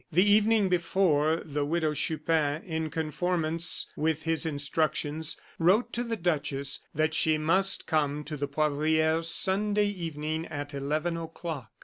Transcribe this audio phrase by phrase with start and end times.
[0.11, 6.79] The evening before the Widow Chupin, in conformance with his instructions, wrote to the duchess
[6.95, 11.69] that she must come to the Poivriere Sunday evening at eleven o'clock.